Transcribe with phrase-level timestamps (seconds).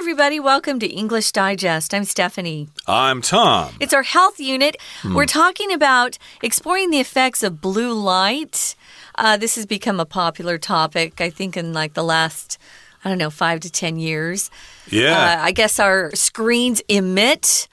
[0.00, 0.40] everybody.
[0.40, 1.92] Welcome to English Digest.
[1.92, 2.68] I'm Stephanie.
[2.86, 3.74] I'm Tom.
[3.80, 4.78] It's our health unit.
[5.04, 8.74] We're talking about exploring the effects of blue light.
[9.16, 12.56] Uh, this has become a popular topic, I think, in like the last,
[13.04, 14.50] I don't know, five to 10 years.
[14.88, 15.12] Yeah.
[15.12, 17.68] Uh, I guess our screens emit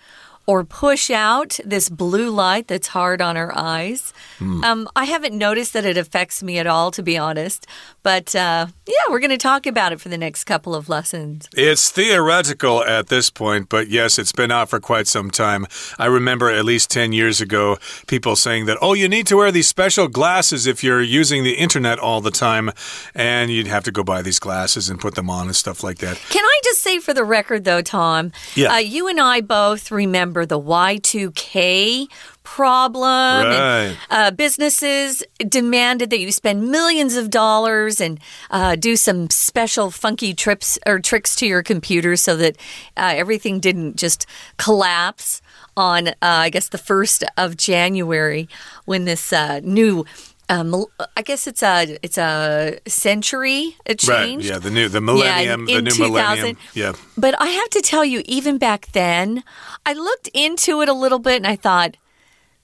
[0.47, 4.13] or push out this blue light that's hard on our eyes.
[4.39, 7.67] Um, I haven't noticed that it affects me at all, to be honest.
[8.01, 11.49] But uh, yeah, we're going to talk about it for the next couple of lessons.
[11.53, 15.67] It's theoretical at this point, but yes, it's been out for quite some time.
[15.99, 17.77] I remember at least 10 years ago
[18.07, 21.55] people saying that, oh, you need to wear these special glasses if you're using the
[21.55, 22.71] internet all the time.
[23.13, 25.97] And you'd have to go buy these glasses and put them on and stuff like
[25.97, 26.17] that.
[26.29, 28.31] Can I just say for the record, though, Tom?
[28.55, 28.75] Yeah.
[28.75, 32.07] Uh, you and I both remember the Y2K
[32.43, 33.45] problem.
[33.45, 39.91] and, uh, businesses demanded that you spend millions of dollars and uh, do some special
[39.91, 42.55] funky trips or tricks to your computer so that
[42.95, 44.25] uh, everything didn't just
[44.57, 45.41] collapse
[45.75, 48.47] on, uh, I guess, the 1st of January
[48.85, 50.05] when this uh, new.
[50.49, 54.39] Um, I guess it's a it's a century it Right.
[54.39, 54.59] Yeah.
[54.59, 56.11] The new, the millennium, yeah, in the new 2000.
[56.11, 56.57] millennium.
[56.73, 56.93] Yeah.
[57.17, 59.43] But I have to tell you, even back then,
[59.85, 61.97] I looked into it a little bit and I thought,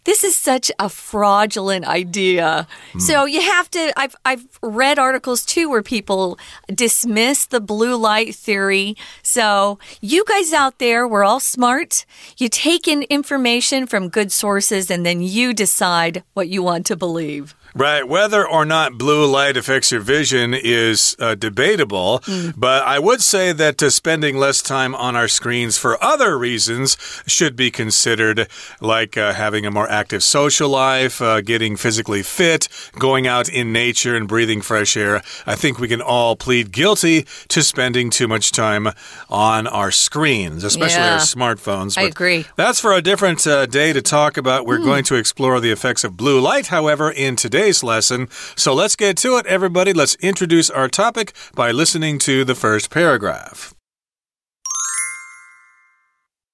[0.06, 2.68] this is such a fraudulent idea.
[3.00, 3.94] So you have to.
[3.98, 8.98] I've I've read articles too where people dismiss the blue light theory.
[9.22, 12.06] So you guys out there, we're all smart.
[12.38, 16.96] You take in information from good sources and then you decide what you want to
[16.98, 17.56] believe.
[17.76, 18.08] Right.
[18.08, 22.22] Whether or not blue light affects your vision is uh, debatable,
[22.56, 26.98] but I would say that uh, spending less time on our screens for other reasons
[27.26, 28.48] should be considered,
[28.80, 32.68] like uh, having a more active social life, uh, getting physically fit,
[33.00, 35.24] going out in nature, and breathing fresh air.
[35.48, 38.90] I think we can all plead guilty to spending too much time
[39.32, 41.14] on our screens, especially Yeah.
[41.14, 41.98] our smartphones.
[41.98, 42.46] I agree.
[42.56, 44.68] That's for a different uh, day to talk about.
[44.68, 48.28] We're going to explore the effects of blue light, however, in today's lesson.
[48.56, 49.94] So let's get to it, everybody.
[49.94, 53.74] Let's introduce our topic by listening to the first paragraph.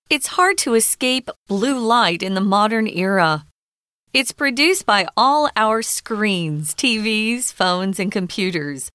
[0.09, 3.45] It's hard to escape blue light in the modern era.
[4.11, 8.89] It's produced by all our screens, TVs, phones, and computers.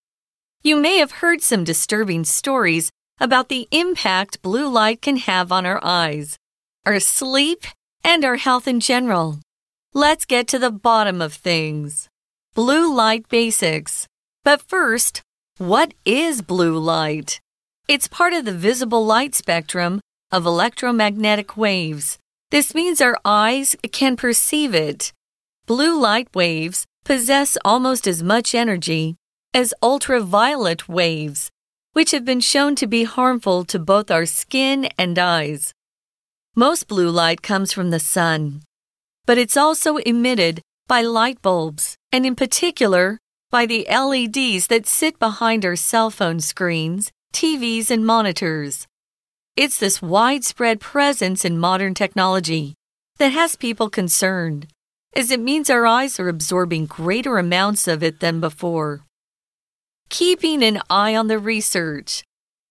[0.63, 5.67] You may have heard some disturbing stories about the impact blue light can have on
[5.67, 6.37] our eyes,
[6.85, 7.65] our sleep,
[8.03, 9.39] and our health in general.
[9.97, 12.09] Let's get to the bottom of things.
[12.53, 14.09] Blue light basics.
[14.43, 15.23] But first,
[15.59, 17.41] what is blue light?
[17.87, 20.01] It's part of the visible light spectrum
[20.33, 22.19] of electromagnetic waves.
[22.51, 25.13] This means our eyes can perceive it.
[25.65, 29.15] Blue light waves possess almost as much energy
[29.55, 31.53] as ultraviolet waves,
[31.93, 35.73] which have been shown to be harmful to both our skin and eyes.
[36.57, 38.63] Most blue light comes from the sun,
[39.27, 43.19] but it's also emitted by light bulbs, and in particular,
[43.51, 48.87] by the LEDs that sit behind our cell phone screens, TVs, and monitors.
[49.57, 52.75] It's this widespread presence in modern technology
[53.19, 54.67] that has people concerned,
[55.17, 59.05] as it means our eyes are absorbing greater amounts of it than before.
[60.09, 62.25] Keeping an eye on the research.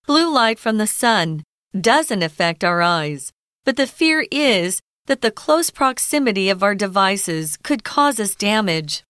[0.06, 1.44] Blue light from the sun
[1.80, 3.32] doesn't affect our eyes,
[3.64, 9.04] but the fear is that the close proximity of our devices could cause us damage.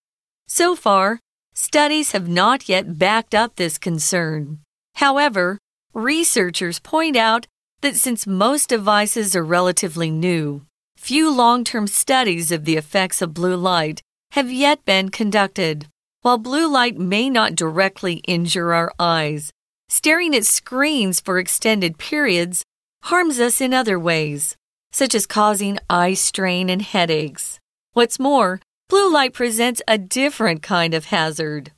[0.48, 1.20] So far,
[1.54, 4.60] studies have not yet backed up this concern.
[4.96, 5.58] However,
[5.94, 7.46] researchers point out
[7.82, 10.66] that since most devices are relatively new,
[10.98, 15.88] few long term studies of the effects of blue light have yet been conducted.
[16.22, 19.52] While blue light may not directly injure our eyes,
[19.90, 22.64] staring at screens for extended periods
[23.04, 24.56] harms us in other ways,
[24.94, 27.60] such as causing eye strain and headaches.
[27.92, 31.74] What's more, blue light presents a different kind of hazard.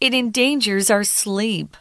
[0.00, 1.76] It endangers our sleep.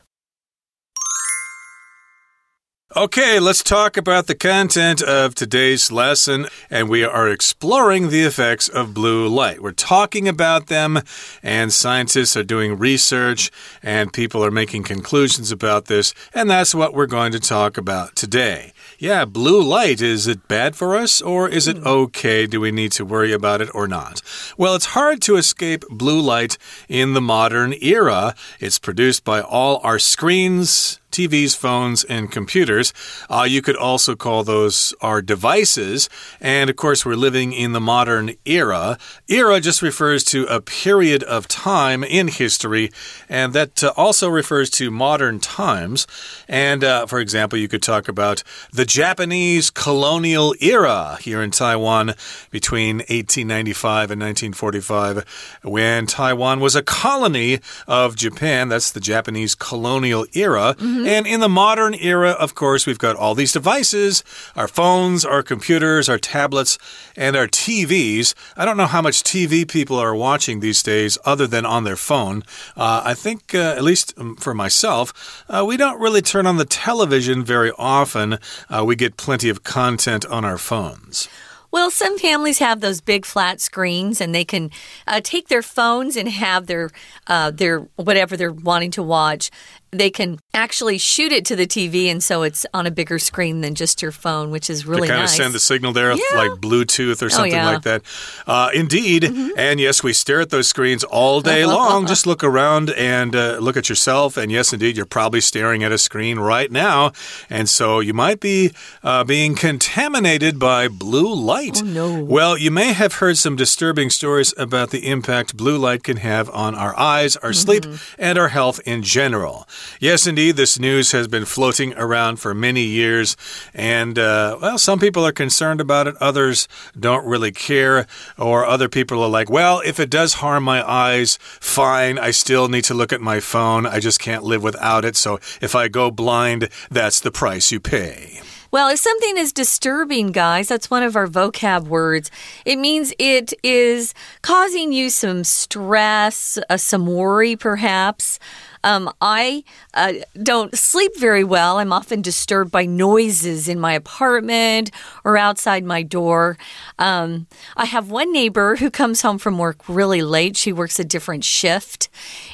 [2.95, 6.45] Okay, let's talk about the content of today's lesson.
[6.69, 9.63] And we are exploring the effects of blue light.
[9.63, 10.99] We're talking about them,
[11.41, 13.49] and scientists are doing research,
[13.81, 16.13] and people are making conclusions about this.
[16.35, 18.72] And that's what we're going to talk about today.
[19.03, 21.85] Yeah, blue light, is it bad for us, or is it hmm.
[21.85, 22.47] okay?
[22.47, 24.21] Do we need to worry about it or not?
[24.57, 26.57] Well, it's hard to escape blue light
[26.87, 28.33] in the modern era.
[28.61, 31.01] It's produced by all our screens.
[31.13, 32.93] TVs, phones, and computers.
[33.29, 36.09] Uh, you could also call those our devices.
[36.41, 38.97] And of course, we're living in the modern era.
[39.29, 42.91] Era just refers to a period of time in history,
[43.29, 46.07] and that uh, also refers to modern times.
[46.47, 52.15] And uh, for example, you could talk about the Japanese colonial era here in Taiwan
[52.49, 58.69] between 1895 and 1945, when Taiwan was a colony of Japan.
[58.69, 60.75] That's the Japanese colonial era.
[60.79, 61.02] Mm -hmm.
[61.05, 64.23] And in the modern era, of course, we've got all these devices
[64.55, 66.77] our phones, our computers, our tablets,
[67.15, 68.33] and our TVs.
[68.55, 71.95] I don't know how much TV people are watching these days other than on their
[71.95, 72.43] phone.
[72.75, 76.57] Uh, I think, uh, at least um, for myself, uh, we don't really turn on
[76.57, 78.37] the television very often.
[78.69, 81.27] Uh, we get plenty of content on our phones.
[81.73, 84.69] Well, some families have those big flat screens, and they can
[85.07, 86.91] uh, take their phones and have their
[87.25, 89.49] uh, their whatever they're wanting to watch
[89.93, 93.61] they can actually shoot it to the TV, and so it's on a bigger screen
[93.61, 95.31] than just your phone, which is really kind nice.
[95.31, 96.21] of send the signal there, yeah.
[96.35, 97.69] like Bluetooth or oh, something oh, yeah.
[97.69, 98.01] like that.
[98.47, 99.49] Uh, indeed, mm -hmm.
[99.57, 102.07] and yes, we stare at those screens all day long.
[102.07, 105.91] Just look around and uh, look at yourself, and yes, indeed, you're probably staring at
[105.91, 107.11] a screen right now,
[107.49, 108.71] and so you might be
[109.03, 111.81] uh, being contaminated by blue light.
[111.81, 112.23] Oh no!
[112.23, 116.49] Well, you may have heard some disturbing stories about the impact blue light can have
[116.51, 117.65] on our eyes, our mm -hmm.
[117.65, 117.85] sleep,
[118.19, 119.65] and our health in general.
[119.99, 123.37] Yes, indeed, this news has been floating around for many years,
[123.73, 126.67] and uh, well, some people are concerned about it, others
[126.99, 128.07] don't really care,
[128.37, 132.67] or other people are like, well, if it does harm my eyes, fine, I still
[132.67, 133.85] need to look at my phone.
[133.85, 137.79] I just can't live without it, so if I go blind, that's the price you
[137.79, 138.41] pay.
[138.73, 142.31] Well, if something is disturbing, guys, that's one of our vocab words.
[142.65, 148.39] It means it is causing you some stress, uh, some worry, perhaps.
[148.83, 149.63] Um, I
[149.93, 151.77] uh, don't sleep very well.
[151.77, 154.91] I'm often disturbed by noises in my apartment
[155.23, 156.57] or outside my door.
[156.99, 157.47] Um,
[157.77, 160.57] I have one neighbor who comes home from work really late.
[160.57, 162.09] She works a different shift,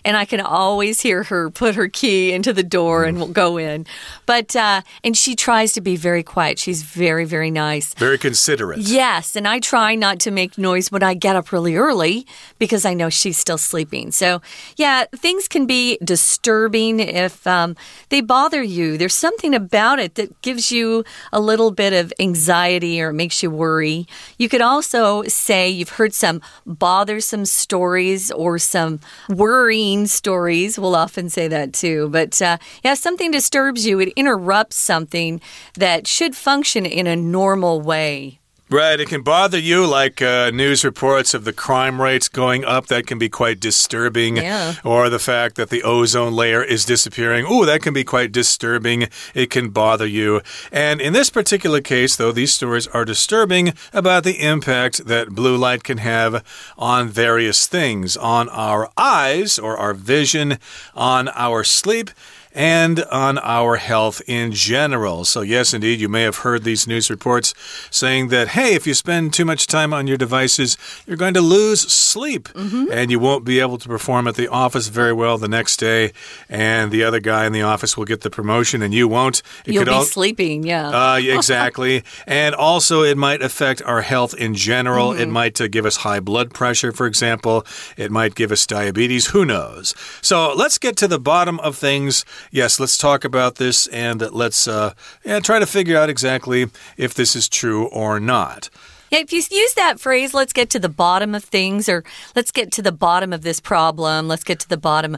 [0.05, 3.57] and I can always hear her put her key into the door and we'll go
[3.57, 3.85] in.
[4.25, 6.59] But uh, and she tries to be very quiet.
[6.59, 8.79] She's very very nice, very considerate.
[8.79, 12.27] Yes, and I try not to make noise when I get up really early
[12.59, 14.11] because I know she's still sleeping.
[14.11, 14.41] So
[14.77, 17.77] yeah, things can be disturbing disturbing, if um,
[18.10, 23.01] they bother you, there's something about it that gives you a little bit of anxiety
[23.01, 24.06] or makes you worry.
[24.38, 29.00] You could also say you've heard some bothersome stories or some
[29.30, 30.77] worrying stories.
[30.77, 32.10] We'll often say that too.
[32.10, 35.39] But uh, yeah, something disturbs you, it interrupts something
[35.75, 38.38] that should function in a normal way.
[38.71, 39.00] Right.
[39.00, 42.86] It can bother you, like uh, news reports of the crime rates going up.
[42.86, 44.38] That can be quite disturbing.
[44.38, 44.75] Yeah.
[44.83, 47.48] Or the fact that the ozone layer is disappearing.
[47.50, 49.07] Oh, that can be quite disturbing.
[49.33, 50.42] It can bother you.
[50.71, 55.57] And in this particular case, though, these stories are disturbing about the impact that blue
[55.57, 56.45] light can have
[56.77, 60.60] on various things on our eyes or our vision,
[60.94, 62.12] on our sleep
[62.54, 65.25] and on our health in general.
[65.25, 67.54] So, yes, indeed, you may have heard these news reports
[67.92, 71.42] saying that, hey, if you spend too much time on your devices, you're going to
[71.42, 72.92] lose sleep mm -hmm.
[72.92, 76.12] and you won't be able to perform at the office very well the next day.
[76.50, 79.42] And the other guy in the office will get the promotion and you won't.
[79.66, 80.90] It You'll be sleeping, yeah.
[80.90, 82.04] Uh, exactly.
[82.28, 85.07] and also, it might affect our health in general.
[85.07, 85.22] Mm -hmm.
[85.22, 85.44] It mm-hmm.
[85.44, 87.63] might uh, give us high blood pressure, for example.
[87.96, 89.28] It might give us diabetes.
[89.34, 89.96] Who knows?
[90.22, 94.68] So, let's get to the bottom of things yes, let's talk about this and let's
[94.68, 94.94] uh,
[95.25, 96.67] yeah, try to figure out exactly
[96.98, 98.69] if this is true or not.
[99.12, 102.04] Yeah, if you use that phrase, let's get to the bottom of things, or
[102.36, 105.18] let's get to the bottom of this problem, let's get to the bottom.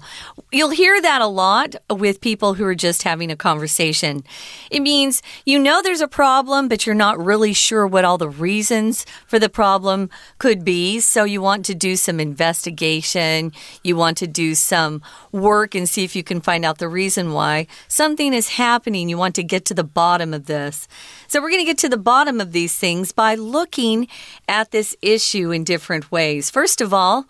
[0.50, 4.24] You'll hear that a lot with people who are just having a conversation.
[4.70, 8.30] It means you know there's a problem, but you're not really sure what all the
[8.30, 11.02] reasons for the problem could be.
[11.02, 13.52] So you want to do some investigation,
[13.84, 15.02] you want to do some
[15.34, 19.10] work and see if you can find out the reason why something is happening.
[19.10, 20.88] You want to get to the bottom of this.
[21.28, 23.81] So, we're going to get to the bottom of these things by looking
[24.48, 26.50] at this issue in different ways.
[26.50, 27.26] First of all,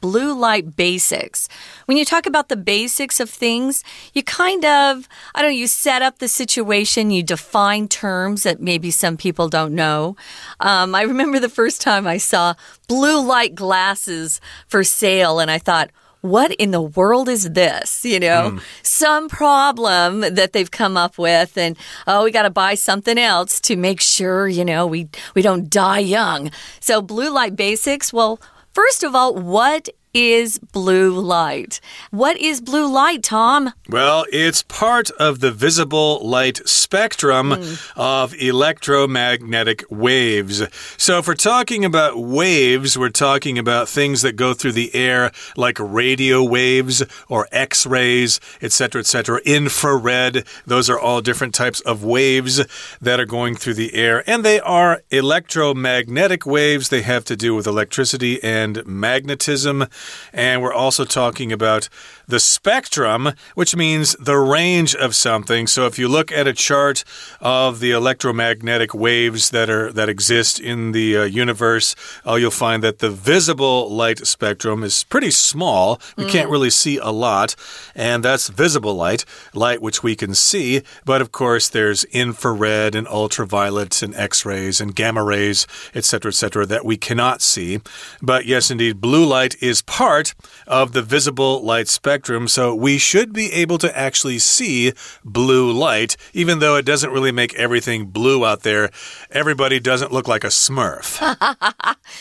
[0.00, 1.48] blue light basics.
[1.86, 3.82] When you talk about the basics of things,
[4.12, 8.60] you kind of, I don't know, you set up the situation, you define terms that
[8.60, 10.16] maybe some people don't know.
[10.60, 12.54] Um, I remember the first time I saw
[12.88, 15.90] blue light glasses for sale, and I thought,
[16.28, 18.04] what in the world is this?
[18.04, 18.62] You know, mm.
[18.82, 23.60] some problem that they've come up with, and oh, we got to buy something else
[23.60, 26.50] to make sure, you know, we, we don't die young.
[26.80, 28.40] So, blue light basics, well,
[28.72, 31.78] first of all, what is blue light?
[32.10, 33.74] What is blue light, Tom?
[33.90, 37.92] Well, it's part of the visible light spectrum mm.
[37.96, 40.62] of electromagnetic waves.
[40.96, 45.32] So, if we're talking about waves, we're talking about things that go through the air
[45.54, 50.46] like radio waves or X rays, etc., etc., infrared.
[50.64, 52.64] Those are all different types of waves
[53.02, 56.88] that are going through the air, and they are electromagnetic waves.
[56.88, 59.84] They have to do with electricity and magnetism.
[60.32, 61.88] And we're also talking about
[62.28, 65.66] the spectrum, which means the range of something.
[65.66, 67.04] So if you look at a chart
[67.40, 71.94] of the electromagnetic waves that are that exist in the uh, universe,
[72.26, 76.00] uh, you'll find that the visible light spectrum is pretty small.
[76.16, 76.30] We mm.
[76.30, 77.54] can't really see a lot,
[77.94, 80.82] and that's visible light, light which we can see.
[81.04, 86.84] But of course, there's infrared and ultraviolet and X-rays and gamma rays, etc., etc., that
[86.84, 87.80] we cannot see.
[88.20, 90.34] But yes, indeed, blue light is part
[90.66, 94.90] of the visible light spectrum spectrum, so we should be able to actually see
[95.22, 98.88] blue light, even though it doesn't really make everything blue out there.
[99.30, 101.20] Everybody doesn't look like a smurf.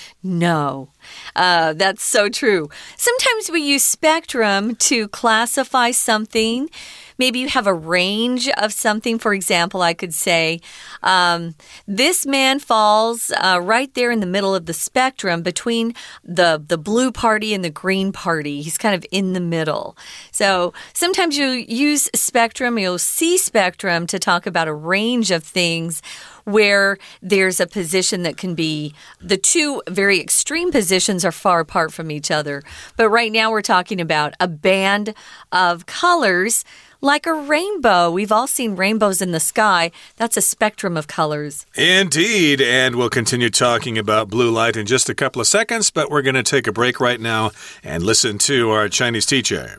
[0.23, 0.89] no.
[1.35, 2.69] Uh, that's so true.
[2.97, 6.69] Sometimes we use spectrum to classify something.
[7.17, 9.19] Maybe you have a range of something.
[9.19, 10.59] For example, I could say,
[11.01, 11.55] um,
[11.87, 15.93] this man falls uh, right there in the middle of the spectrum between
[16.23, 18.61] the, the blue party and the green party.
[18.61, 19.97] He's kind of in the middle.
[20.31, 26.01] So sometimes you use spectrum, you'll see spectrum to talk about a range of things
[26.44, 31.92] where there's a position that can be the two very extreme positions are far apart
[31.92, 32.62] from each other.
[32.96, 35.14] But right now we're talking about a band
[35.52, 36.64] of colors
[37.02, 38.10] like a rainbow.
[38.10, 39.90] We've all seen rainbows in the sky.
[40.16, 41.64] That's a spectrum of colors.
[41.74, 42.60] Indeed.
[42.60, 46.20] And we'll continue talking about blue light in just a couple of seconds, but we're
[46.20, 47.52] going to take a break right now
[47.82, 49.78] and listen to our Chinese teacher.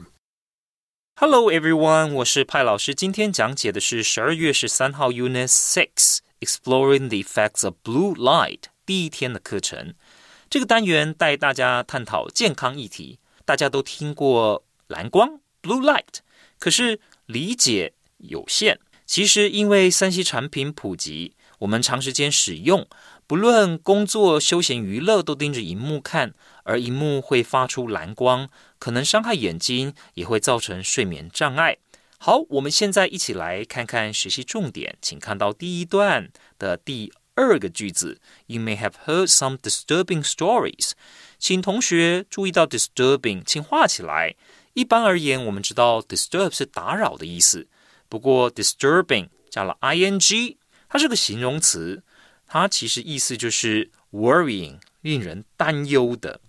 [1.18, 2.96] Hello everyone，我是派老师。
[2.96, 9.95] 今天讲解的是十二月十三号 Unit Six Exploring the Effects of Blue Light 第一天的课程。
[10.51, 13.19] 这个单元带大家探讨健康议题。
[13.45, 16.19] 大家都听过蓝光 （Blue Light），
[16.59, 18.81] 可是理解有限。
[19.07, 22.89] 其实，因为三 C 产品普及，我们长时间使用，
[23.29, 28.49] 不论工作、休闲、娱乐，都盯着荧幕看，而荧幕会发出蓝光，
[28.81, 31.79] 可能伤害眼睛，也会造成睡眠障碍。
[32.19, 38.19] 好，我们现在一起来看看学习重点，请看到第一段的第二个句子。
[38.47, 40.93] You may have heard some disturbing stories，
[41.39, 44.35] 请同学注意到 disturbing，请画起来。
[44.73, 47.69] 一般而言，我们知道 disturb 是打扰的意思。
[48.09, 50.57] 不过 disturbing 加了 ing，
[50.89, 52.03] 它是个形容词，
[52.47, 56.41] 它其实意思就是 worrying，令人担忧的。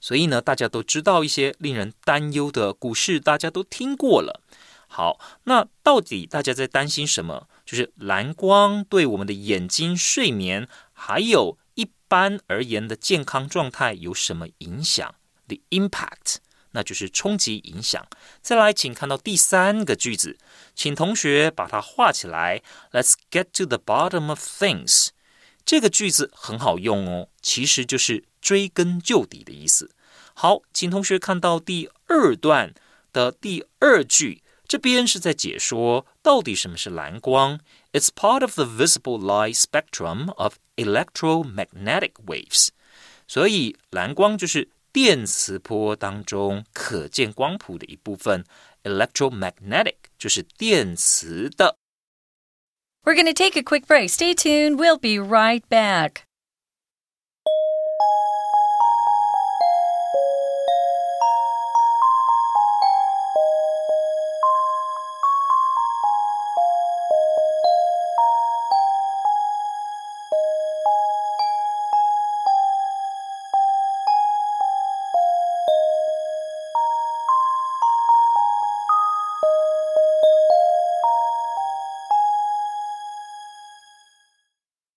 [0.00, 4.40] 所以呢，大家都知道一些令人担忧的故事，大家都听过了。
[4.86, 7.48] 好，那到底大家在担心什么？
[7.64, 15.14] 就是蓝光对我们的眼睛、睡眠，还有一般而言的健康状态有什么影响
[15.48, 16.36] ？The impact。
[16.72, 18.06] 那就是冲击影响。
[18.42, 20.36] 再来，请看到第三个句子，
[20.74, 22.62] 请同学把它画起来。
[22.92, 25.08] Let's get to the bottom of things。
[25.64, 29.90] 这个句子很好用哦，其实就是追根究底的意思。
[30.34, 32.74] 好，请同学看到第二段
[33.10, 37.59] 的第二句，这边是在解说到底什么是蓝光。
[37.91, 42.69] It's part of the visible light spectrum of electromagnetic waves。
[43.27, 48.45] 所以蓝光就是电磁波当中可见光谱的一部分，
[48.83, 51.77] electromagnetic 就是电磁的。
[53.03, 54.09] We're going to take a quick break.
[54.09, 54.77] Stay tuned.
[54.77, 56.23] We'll be right back.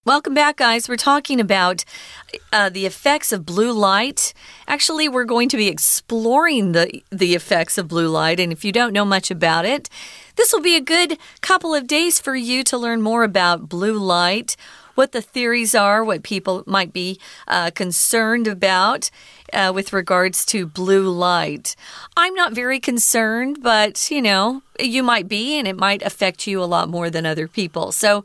[0.09, 0.89] Welcome back, guys.
[0.89, 1.85] We're talking about
[2.51, 4.33] uh, the effects of blue light.
[4.67, 8.39] Actually, we're going to be exploring the, the effects of blue light.
[8.39, 9.87] And if you don't know much about it,
[10.35, 13.99] this will be a good couple of days for you to learn more about blue
[13.99, 14.55] light
[14.95, 19.09] what the theories are, what people might be uh, concerned about.
[19.51, 21.75] Uh, with regards to blue light.
[22.15, 26.61] I'm not very concerned, but you know, you might be, and it might affect you
[26.61, 27.91] a lot more than other people.
[27.91, 28.23] So,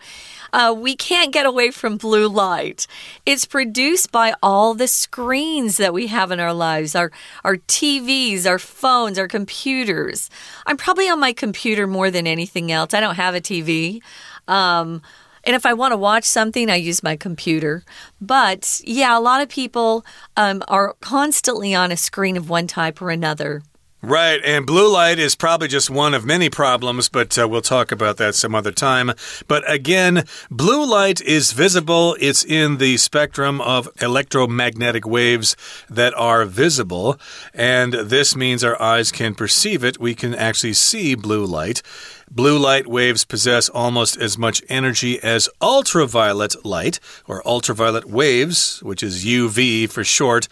[0.54, 2.86] uh, we can't get away from blue light.
[3.26, 7.10] It's produced by all the screens that we have in our lives our,
[7.42, 10.30] our TVs, our phones, our computers.
[10.64, 12.94] I'm probably on my computer more than anything else.
[12.94, 14.00] I don't have a TV.
[14.46, 15.02] Um,
[15.46, 17.84] and if I want to watch something, I use my computer.
[18.20, 20.04] But yeah, a lot of people
[20.36, 23.62] um, are constantly on a screen of one type or another.
[24.06, 27.90] Right, and blue light is probably just one of many problems, but uh, we'll talk
[27.90, 29.12] about that some other time.
[29.48, 32.14] But again, blue light is visible.
[32.20, 35.56] It's in the spectrum of electromagnetic waves
[35.88, 37.18] that are visible,
[37.54, 39.98] and this means our eyes can perceive it.
[39.98, 41.80] We can actually see blue light.
[42.34, 46.98] Blue light waves possess almost as much energy as ultraviolet light,
[47.28, 50.48] or ultraviolet waves, which is UV for short,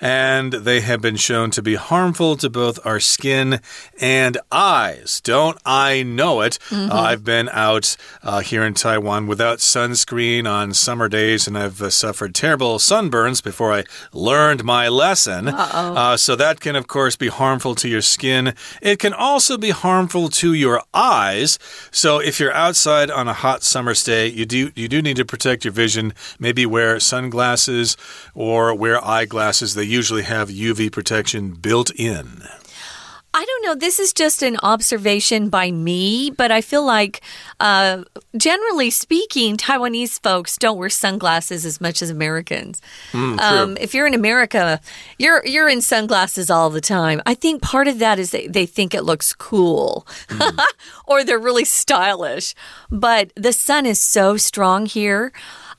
[0.00, 3.58] and they have been shown to be harmful to both our skin
[4.00, 5.20] and eyes.
[5.24, 6.60] Don't I know it?
[6.70, 6.92] Mm -hmm.
[6.92, 11.84] uh, I've been out uh, here in Taiwan without sunscreen on summer days, and I've
[11.84, 15.46] uh, suffered terrible sunburns before I learned my lesson.
[15.46, 16.16] -oh.
[16.16, 18.54] so that can, of course, be harmful to your skin.
[18.80, 21.58] It can also be harmful to your eyes eyes.
[21.90, 25.24] So if you're outside on a hot summer day, you do you do need to
[25.24, 26.12] protect your vision.
[26.38, 27.96] Maybe wear sunglasses
[28.34, 29.74] or wear eyeglasses.
[29.74, 32.42] They usually have UV protection built in.
[33.34, 33.74] I don't know.
[33.74, 37.20] This is just an observation by me, but I feel like,
[37.58, 38.04] uh,
[38.36, 42.80] generally speaking, Taiwanese folks don't wear sunglasses as much as Americans.
[43.10, 44.80] Mm, um, if you're in America,
[45.18, 47.20] you're you're in sunglasses all the time.
[47.26, 50.58] I think part of that is they, they think it looks cool, mm.
[51.06, 52.54] or they're really stylish.
[52.88, 55.32] But the sun is so strong here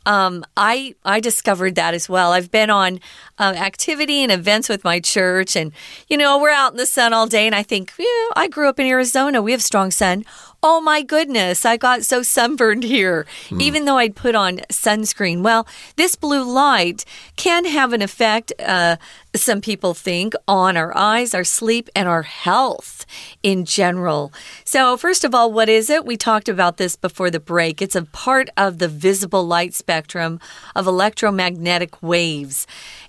[0.05, 2.31] um, I I discovered that as well.
[2.31, 2.99] I've been on
[3.39, 5.71] uh, activity and events with my church, and
[6.07, 8.69] you know we're out in the sun all day, and I think, yeah, I grew
[8.69, 9.41] up in Arizona.
[9.41, 10.25] We have strong sun.
[10.63, 13.61] Oh my goodness, I got so sunburned here, mm.
[13.61, 15.43] even though I'd put on sunscreen.
[15.43, 18.97] Well, this blue light can have an effect, uh,
[19.41, 23.05] some people think, on our eyes, our sleep, and our health
[23.43, 24.31] in general.
[24.63, 26.05] So, first of all, what is it?
[26.05, 27.81] We talked about this before the break.
[27.81, 30.39] It's a part of the visible light spectrum
[30.75, 32.67] of electromagnetic waves.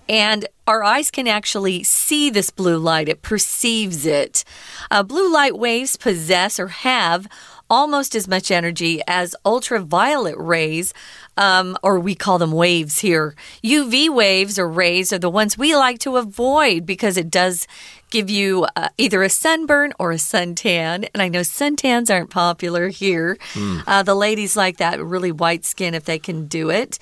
[0.09, 4.45] And our eyes can actually see this blue light, it perceives it.
[4.91, 7.27] Uh, blue light waves possess or have
[7.69, 10.95] almost as much energy as ultraviolet rays,
[11.37, 13.35] um, or we call them waves here.
[13.63, 17.67] UV waves or rays are the ones we like to avoid because it does
[18.11, 21.09] give you uh, either a sunburn or a suntan.
[21.13, 23.37] And I know suntans aren't popular here.
[23.55, 23.83] Mm.
[23.87, 26.99] Uh, the ladies like that really white skin if they can do it.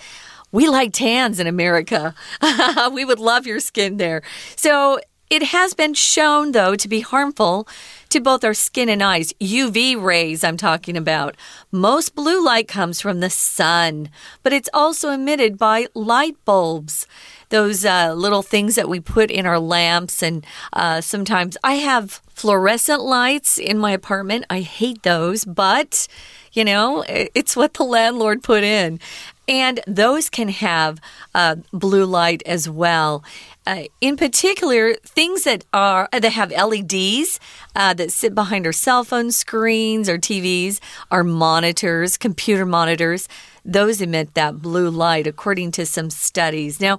[0.50, 2.14] We like tans in America.
[2.92, 4.22] we would love your skin there.
[4.57, 7.66] So it has been shown, though, to be harmful
[8.10, 9.32] to both our skin and eyes.
[9.34, 11.37] UV rays, I'm talking about.
[11.72, 14.10] Most blue light comes from the sun,
[14.42, 17.06] but it's also emitted by light bulbs.
[17.48, 22.20] Those uh, little things that we put in our lamps, and uh, sometimes I have
[22.28, 24.44] fluorescent lights in my apartment.
[24.50, 26.06] I hate those, but
[26.52, 29.00] you know, it's what the landlord put in.
[29.46, 31.00] And those can have
[31.34, 33.24] uh, blue light as well.
[33.66, 37.40] Uh, in particular, things that are that have LEDs
[37.74, 43.27] uh, that sit behind our cell phone screens or TVs, our monitors, computer monitors.
[43.64, 46.81] Those emit that blue light, according to some studies.
[46.81, 46.98] Now,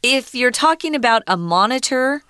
[0.00, 2.22] if you're talking about a monitor,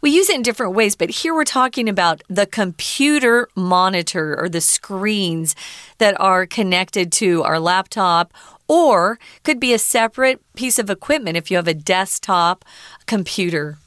[0.00, 4.48] we use it in different ways, but here we're talking about the computer monitor or
[4.48, 5.54] the screens
[5.98, 8.32] that are connected to our laptop
[8.68, 12.64] or could be a separate piece of equipment if you have a desktop
[13.06, 13.78] computer.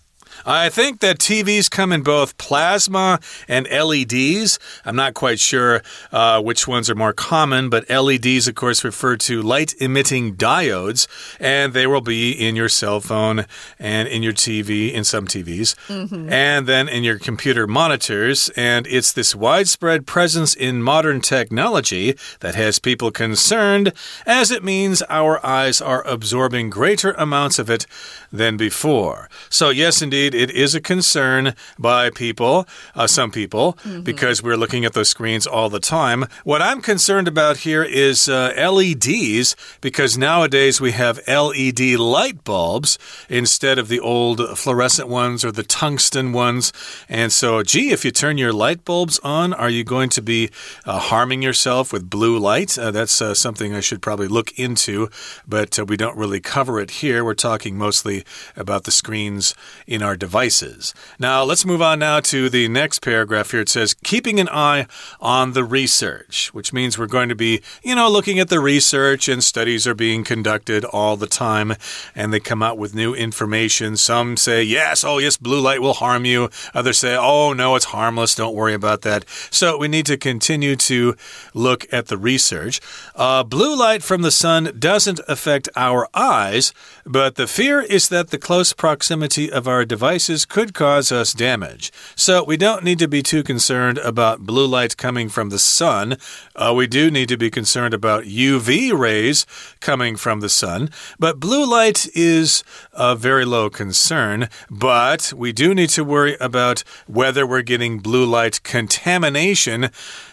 [0.46, 4.60] I think that TVs come in both plasma and LEDs.
[4.86, 9.18] I'm not quite sure uh, which ones are more common, but LEDs, of course, refer
[9.18, 11.08] to light emitting diodes,
[11.40, 13.46] and they will be in your cell phone
[13.78, 16.32] and in your TV, in some TVs, mm -hmm.
[16.32, 18.50] and then in your computer monitors.
[18.56, 23.94] And it's this widespread presence in modern technology that has people concerned,
[24.26, 27.86] as it means our eyes are absorbing greater amounts of it
[28.32, 29.30] than before.
[29.50, 34.04] So, yes, indeed indeed, it is a concern by people, uh, some people, mm -hmm.
[34.04, 36.28] because we're looking at those screens all the time.
[36.44, 42.98] What I'm concerned about here is uh, LEDs, because nowadays we have LED light bulbs
[43.30, 46.74] instead of the old fluorescent ones or the tungsten ones.
[47.10, 50.50] And so, gee, if you turn your light bulbs on, are you going to be
[50.86, 52.78] uh, harming yourself with blue light?
[52.78, 55.10] Uh, that's uh, something I should probably look into,
[55.48, 57.24] but uh, we don't really cover it here.
[57.24, 58.24] We're talking mostly
[58.56, 60.94] about the screens in our devices.
[61.18, 63.62] Now, let's move on now to the next paragraph here.
[63.62, 64.86] It says, keeping an eye
[65.20, 69.28] on the research, which means we're going to be, you know, looking at the research
[69.28, 71.74] and studies are being conducted all the time
[72.14, 73.98] and they come out with new information.
[73.98, 76.50] Some say, yes, oh, yes, blue light will harm you.
[76.74, 78.36] Others say, oh, no, it's harmless.
[78.36, 79.26] Don't worry about that.
[79.50, 81.16] So we need to continue to
[81.54, 82.82] look at the research.
[83.16, 86.74] Uh, blue light from the sun doesn't affect our eyes,
[87.06, 91.92] but the fear is that the close proximity of our devices could cause us damage.
[92.16, 96.18] So we don't need to be too concerned about blue light coming from the sun.
[96.56, 99.46] Uh, we do need to be concerned about UV rays
[99.82, 104.50] coming from the sun, but blue light is a very low concern.
[104.68, 109.92] But we do need to worry about whether we're getting blue light contamination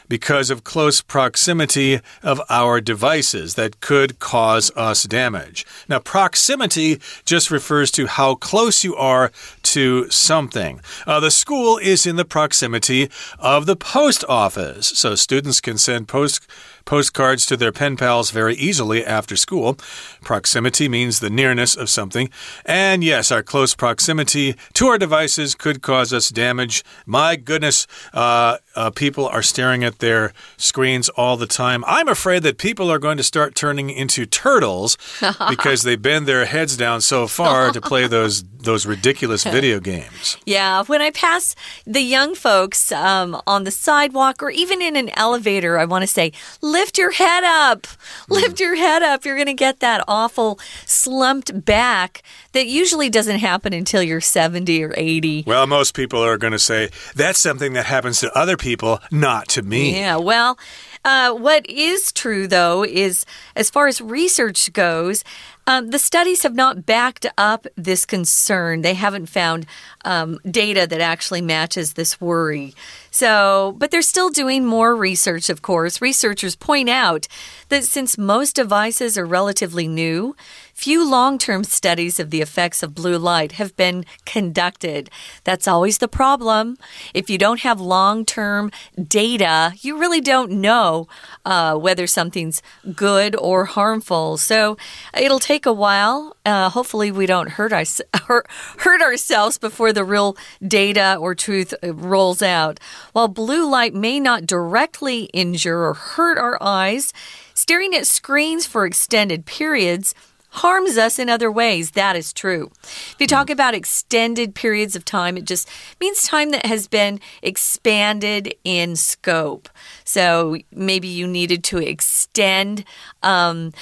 [0.08, 5.66] because of close proximity of our devices that could cause us damage.
[5.88, 10.80] Now, proximity just refers to how close you are to something.
[11.06, 16.08] Uh, the school is in the proximity of the post office, so students can send
[16.08, 16.46] post
[16.86, 19.74] postcards to their pen pals very easily after school.
[20.22, 22.30] Proximity means the nearness of something.
[22.64, 26.82] And yes, our close proximity to our devices could cause us damage.
[27.04, 31.84] My goodness, uh, uh, people are staring at their screens all the time.
[31.86, 34.96] I'm afraid that people are going to start turning into turtles
[35.48, 40.36] because they bend their heads down so far to play those those ridiculous video games.
[40.44, 41.54] Yeah, when I pass
[41.86, 46.06] the young folks um, on the sidewalk or even in an elevator, I want to
[46.06, 46.32] say,
[46.76, 47.86] lift your head up.
[48.28, 48.60] Lift mm.
[48.60, 49.24] your head up.
[49.24, 54.84] You're going to get that awful slumped back that usually doesn't happen until you're 70
[54.84, 55.44] or 80.
[55.46, 59.48] Well, most people are going to say that's something that happens to other people, not
[59.50, 59.96] to me.
[59.96, 60.58] Yeah, well,
[61.04, 65.24] uh, what is true, though, is as far as research goes,
[65.68, 68.82] um, the studies have not backed up this concern.
[68.82, 69.66] They haven't found
[70.04, 72.74] um, data that actually matches this worry.
[73.16, 76.02] So, but they're still doing more research, of course.
[76.02, 77.26] Researchers point out
[77.70, 80.36] that since most devices are relatively new,
[80.76, 85.08] Few long term studies of the effects of blue light have been conducted.
[85.42, 86.76] That's always the problem.
[87.14, 88.70] If you don't have long term
[89.02, 91.08] data, you really don't know
[91.46, 92.60] uh, whether something's
[92.94, 94.36] good or harmful.
[94.36, 94.76] So
[95.16, 96.36] it'll take a while.
[96.44, 98.44] Uh, hopefully, we don't hurt, our,
[98.76, 102.78] hurt ourselves before the real data or truth uh, rolls out.
[103.12, 107.12] While blue light may not directly injure or hurt our eyes,
[107.54, 110.14] staring at screens for extended periods
[110.56, 111.92] harms us in other ways.
[111.92, 112.70] That is true.
[112.82, 115.68] If you talk about extended periods of time, it just
[116.00, 119.68] means time that has been expanded in scope.
[120.04, 122.84] So maybe you needed to extend
[123.22, 123.72] um,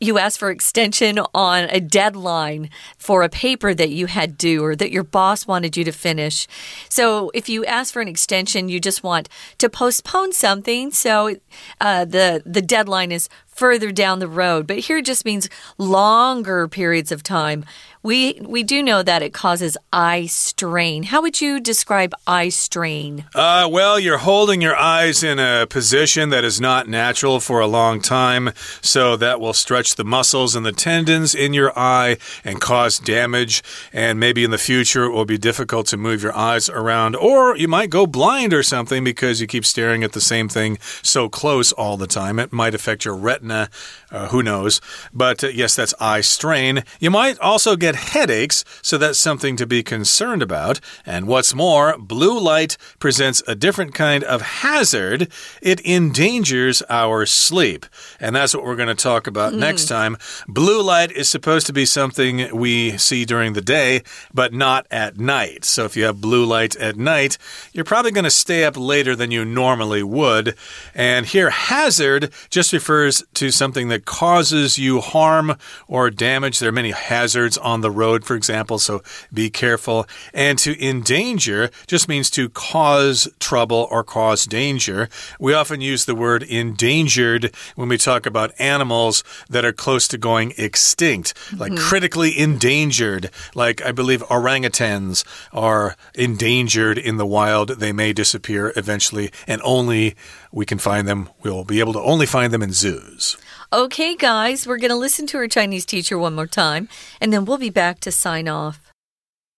[0.00, 4.76] you asked for extension on a deadline for a paper that you had due or
[4.76, 6.46] that your boss wanted you to finish.
[6.88, 10.90] So if you ask for an extension, you just want to postpone something.
[10.90, 11.36] So
[11.80, 14.66] uh, the the deadline is further down the road.
[14.66, 15.48] But here it just means
[15.78, 17.64] longer periods of time.
[18.04, 21.04] We we do know that it causes eye strain.
[21.04, 23.24] How would you describe eye strain?
[23.34, 27.66] Uh, well, you're holding your eyes in a position that is not natural for a
[27.66, 28.50] long time,
[28.82, 33.62] so that will stretch the muscles and the tendons in your eye and cause damage.
[33.90, 37.56] And maybe in the future it will be difficult to move your eyes around, or
[37.56, 41.30] you might go blind or something because you keep staring at the same thing so
[41.30, 42.38] close all the time.
[42.38, 43.70] It might affect your retina.
[44.10, 44.82] Uh, who knows?
[45.14, 46.84] But uh, yes, that's eye strain.
[47.00, 50.80] You might also get headaches, so that's something to be concerned about.
[51.06, 55.30] And what's more, blue light presents a different kind of hazard.
[55.62, 57.86] It endangers our sleep.
[58.20, 59.58] And that's what we're going to talk about mm.
[59.58, 60.16] next time.
[60.46, 64.02] Blue light is supposed to be something we see during the day,
[64.32, 65.64] but not at night.
[65.64, 67.38] So if you have blue light at night,
[67.72, 70.54] you're probably going to stay up later than you normally would.
[70.94, 75.56] And here, hazard just refers to something that causes you harm
[75.88, 76.58] or damage.
[76.58, 78.78] There are many hazards on the road, for example.
[78.78, 80.06] So be careful.
[80.32, 85.08] And to endanger just means to cause trouble or cause danger.
[85.38, 90.18] We often use the word endangered when we talk about animals that are close to
[90.18, 91.88] going extinct, like mm -hmm.
[91.88, 93.30] critically endangered.
[93.54, 97.68] Like I believe orangutans are endangered in the wild.
[97.78, 100.14] They may disappear eventually, and only
[100.50, 101.28] we can find them.
[101.42, 103.36] We'll be able to only find them in zoos.
[103.73, 106.87] Okay, guys, we're going to listen to our Chinese teacher one more time,
[107.19, 108.75] and then we'll be back to sign off.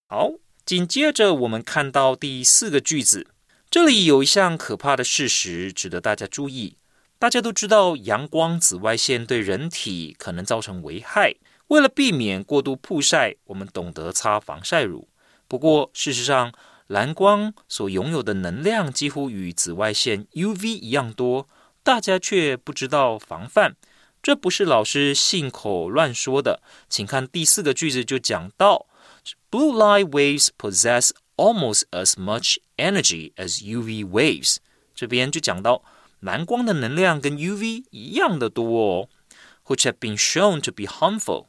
[0.08, 0.34] 好，
[0.65, 3.28] 紧接着我们看到第四个句子，
[3.69, 6.78] 这里有一项可怕的事实值得大家注意。
[7.17, 11.36] 大家都知道，阳光紫外线对人体可能造成危害。
[11.67, 15.08] 为了避免过度曝晒，我们懂得擦防晒乳。
[15.47, 16.52] 不过，事实上，
[16.88, 21.47] 蓝光所拥有的能量几乎与紫外线 UV 一样多，
[21.84, 23.78] 大家却不知道防范。
[24.27, 28.87] 这不是老师信口乱说的，请看第四个句子就讲到
[29.53, 34.57] ，Blue light waves possess almost as much energy as UV waves。
[34.97, 35.85] 这边就讲到
[36.19, 39.09] 蓝光的能量跟 UV 一样的多哦
[39.67, 41.47] ，which have been shown to be harmful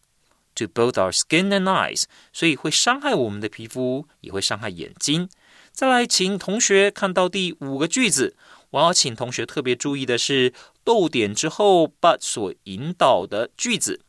[0.53, 5.27] to both our skin and eyes，所以会伤害我们的皮肤，也会伤害眼睛。
[5.71, 8.35] 再来，请同学看到第五个句子。
[8.77, 14.01] 我要请同学特别注意的是，逗点之后 but 所引导的句子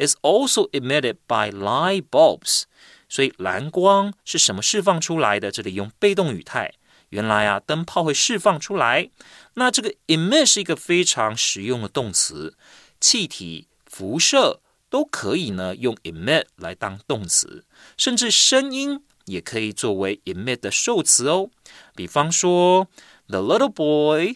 [0.00, 2.64] is also emitted by light bulbs。
[3.08, 5.52] 所以蓝光是什么释放出来的？
[5.52, 6.74] 这里用被动语态。
[7.10, 9.10] 原来啊，灯泡会释放出来。
[9.54, 12.56] 那这个 emit 是一个非常实用的动词，
[13.00, 14.60] 气体、辐射
[14.90, 17.64] 都可以呢用 emit 来当动词，
[17.96, 21.48] 甚至声音也可以作为 emit 的受词哦。
[21.94, 22.88] 比方说。
[23.27, 24.35] The little boy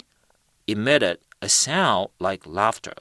[0.65, 2.95] emitted a sound like laughter。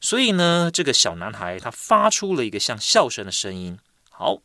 [0.00, 3.78] 所以呢，这个小男孩他发出了一个像笑声的声音。
[4.10, 4.38] 好，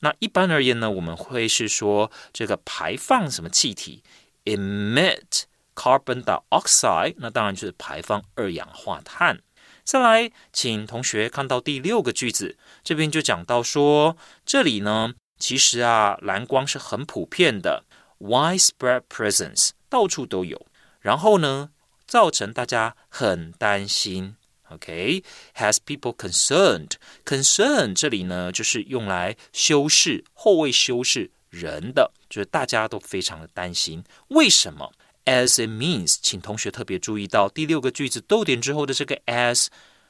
[0.00, 4.02] 那一般而言呢，我们会是说这个排放什么气体，
[4.44, 5.44] emit
[5.74, 9.40] carbon dioxide，那当然就是排放二氧化碳。
[9.84, 17.84] 再来，请同学看到第六个句子，这边就讲到说，这里呢，其实啊，蓝光是很普遍的，
[18.18, 19.70] widespread presence。
[19.89, 20.67] 到处都有，
[21.01, 21.71] 然后呢，
[22.05, 24.35] 造成大家很担心。
[24.69, 34.03] OK，has people concerned？concern 这里呢，就是用来修饰后位修饰人的，就是大家都非常的担心。
[34.27, 34.93] 为什么
[35.25, 39.67] ？As it means，请同学特别注意到第六个句子逗点之后的这个 as，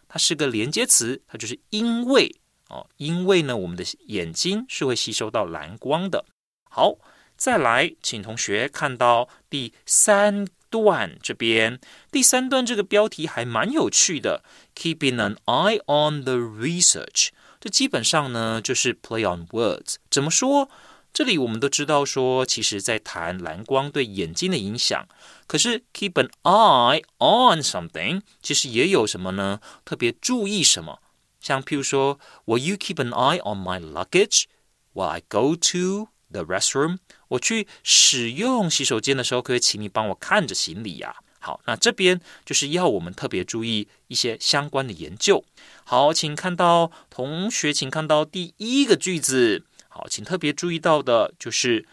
[0.09, 2.35] 它是个连接词，它就是因为
[2.67, 6.25] 哦，因为呢，我们的眼睛是会吸收到蓝光的。
[6.69, 6.97] 好。
[7.38, 11.80] 再来，请同学看到第三段这边。
[12.10, 14.42] 第三段这个标题还蛮有趣的，
[14.74, 17.28] Keeping an eye on the research。
[17.60, 19.96] 这基本上呢就是 play on words。
[20.10, 20.68] 怎么说？
[21.12, 25.06] 这里我们都知道说，其实在谈蓝光对眼睛的影响。
[25.46, 29.60] 可是 keep an eye on something，其实也有什么呢？
[29.84, 31.00] 特别注意什么？
[31.40, 34.46] 像譬如说，Will you keep an eye on my luggage
[34.92, 36.98] while I go to the restroom？
[37.29, 41.15] 我去使用洗手间的时候，可以请你帮我看着行李呀。
[41.39, 45.43] 好，那这边就是要我们特别注意一些相关的研究。
[45.85, 49.63] 好，请看到同学，请看到第一个句子。
[49.87, 51.87] 好，请特别注意到的就是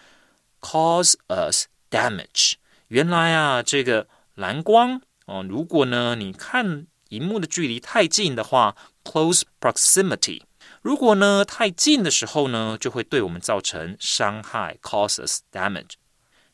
[0.60, 2.54] cause us damage。
[2.88, 10.42] 原来啊，这个蓝光哦，如果呢你看荧幕的距离太近的话，close proximity。
[10.86, 15.94] 如果呢太近的时候呢，就会对我们造成伤害，causes damage。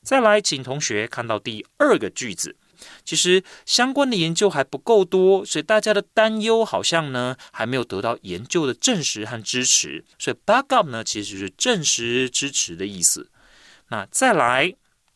[0.02, 2.56] 再来，请同学看到第二个句子。
[3.04, 10.02] 其实相关的研究还不够多，所以大家的担忧好像呢还没有得到研究的证实和支持。
[10.18, 13.30] 所以 back up 呢其实是证实支持的意思。
[13.88, 14.74] 那再来，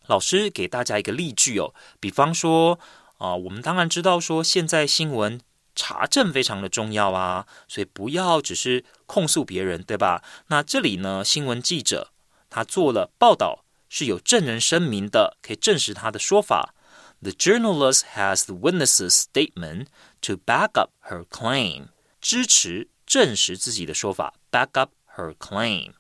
[0.09, 2.79] 老师给大家一个例句哦，比方说
[3.16, 5.40] 啊，我们当然知道说现在新闻。
[5.77, 10.25] 查证非常的重要啊，所以不要只是控诉别人，对吧？
[10.49, 12.11] 那这里呢，新闻记者
[12.49, 16.75] 他做了报道，是有证人声明的，可以证实他的说法。
[17.21, 19.87] The journalist has the witness's statement
[20.23, 21.89] to back up her claim，
[22.21, 25.93] 支持证实自己的说法，back up her claim。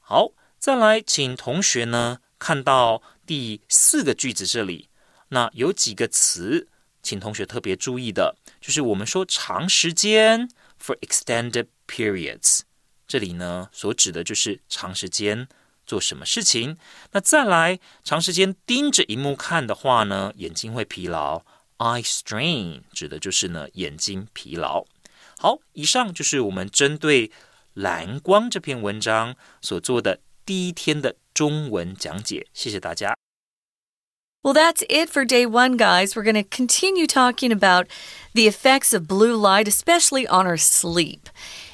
[0.00, 4.88] 好，再来，请同学呢看到第四个句子这里，
[5.28, 6.68] 那有几个词。
[7.02, 10.48] 请同学特别注意的，就是我们说长时间
[10.82, 12.60] for extended periods，
[13.06, 15.48] 这里呢所指的就是长时间
[15.86, 16.76] 做什么事情。
[17.12, 21.42] 那再来，长时间盯着荧幕看的话呢，眼睛会疲劳
[21.78, 24.84] ，eye strain 指的就是呢眼睛疲劳。
[25.38, 27.32] 好，以上就是我们针对
[27.74, 32.46] 蓝光》这篇文章所做的第一天的中文讲解。
[32.52, 33.14] 谢谢大家。
[34.42, 36.16] Well, that's it for day one, guys.
[36.16, 37.86] We're going to continue talking about
[38.32, 41.28] the effects of blue light, especially on our sleep.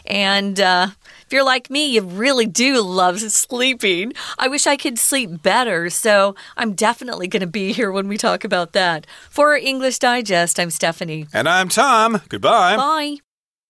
[0.05, 0.88] And uh,
[1.24, 4.14] if you're like me, you really do love sleeping.
[4.37, 8.16] I wish I could sleep better, so I'm definitely going to be here when we
[8.16, 9.07] talk about that.
[9.31, 11.29] For English Digest, I'm Stephanie.
[11.33, 12.20] And I'm Tom.
[12.29, 12.76] Goodbye.
[12.76, 13.16] Bye.